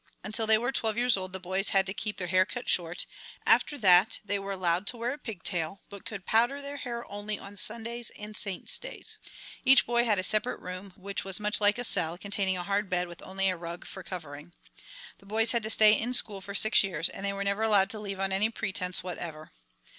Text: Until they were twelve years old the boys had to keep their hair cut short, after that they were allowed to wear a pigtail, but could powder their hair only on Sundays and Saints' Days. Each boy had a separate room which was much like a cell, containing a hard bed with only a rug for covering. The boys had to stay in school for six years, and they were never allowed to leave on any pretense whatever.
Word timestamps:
Until 0.23 0.47
they 0.47 0.57
were 0.57 0.71
twelve 0.71 0.97
years 0.97 1.15
old 1.15 1.31
the 1.31 1.39
boys 1.39 1.69
had 1.69 1.85
to 1.85 1.93
keep 1.93 2.17
their 2.17 2.25
hair 2.25 2.43
cut 2.43 2.67
short, 2.67 3.05
after 3.45 3.77
that 3.77 4.19
they 4.25 4.39
were 4.39 4.51
allowed 4.51 4.87
to 4.87 4.97
wear 4.97 5.11
a 5.13 5.17
pigtail, 5.19 5.83
but 5.89 6.05
could 6.05 6.25
powder 6.25 6.59
their 6.59 6.77
hair 6.77 7.05
only 7.07 7.37
on 7.37 7.55
Sundays 7.55 8.09
and 8.17 8.35
Saints' 8.35 8.79
Days. 8.79 9.19
Each 9.63 9.85
boy 9.85 10.03
had 10.03 10.17
a 10.17 10.23
separate 10.23 10.59
room 10.59 10.91
which 10.95 11.23
was 11.23 11.39
much 11.39 11.61
like 11.61 11.77
a 11.77 11.83
cell, 11.83 12.17
containing 12.17 12.57
a 12.57 12.63
hard 12.63 12.89
bed 12.89 13.07
with 13.07 13.21
only 13.21 13.47
a 13.51 13.55
rug 13.55 13.85
for 13.85 14.01
covering. 14.01 14.53
The 15.19 15.27
boys 15.27 15.51
had 15.51 15.61
to 15.61 15.69
stay 15.69 15.93
in 15.93 16.15
school 16.15 16.41
for 16.41 16.55
six 16.55 16.83
years, 16.83 17.07
and 17.07 17.23
they 17.23 17.31
were 17.33 17.43
never 17.43 17.61
allowed 17.61 17.91
to 17.91 17.99
leave 17.99 18.19
on 18.19 18.31
any 18.31 18.49
pretense 18.49 19.03
whatever. 19.03 19.51